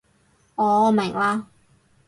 [0.55, 1.43] 哦，明嘞